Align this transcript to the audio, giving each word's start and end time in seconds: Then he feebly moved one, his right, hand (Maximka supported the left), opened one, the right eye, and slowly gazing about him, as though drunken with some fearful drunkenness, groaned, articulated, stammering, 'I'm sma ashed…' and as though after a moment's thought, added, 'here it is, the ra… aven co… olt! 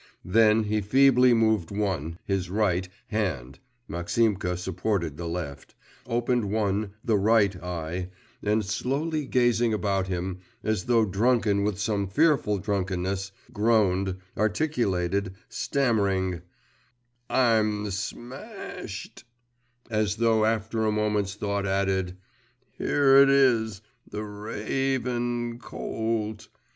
Then 0.25 0.63
he 0.63 0.81
feebly 0.81 1.31
moved 1.31 1.69
one, 1.69 2.17
his 2.25 2.49
right, 2.49 2.89
hand 3.09 3.59
(Maximka 3.87 4.57
supported 4.57 5.15
the 5.15 5.27
left), 5.27 5.75
opened 6.07 6.49
one, 6.49 6.93
the 7.05 7.19
right 7.19 7.55
eye, 7.61 8.09
and 8.41 8.65
slowly 8.65 9.27
gazing 9.27 9.75
about 9.75 10.07
him, 10.07 10.39
as 10.63 10.85
though 10.85 11.05
drunken 11.05 11.63
with 11.63 11.79
some 11.79 12.07
fearful 12.07 12.57
drunkenness, 12.57 13.31
groaned, 13.53 14.15
articulated, 14.35 15.35
stammering, 15.49 16.41
'I'm 17.29 17.91
sma 17.91 18.37
ashed…' 18.79 19.23
and 19.91 19.99
as 20.01 20.15
though 20.15 20.45
after 20.45 20.83
a 20.83 20.91
moment's 20.91 21.35
thought, 21.35 21.67
added, 21.67 22.17
'here 22.71 23.17
it 23.17 23.29
is, 23.29 23.81
the 24.09 24.23
ra… 24.23 24.53
aven 24.55 25.59
co… 25.59 25.77
olt! 25.77 26.47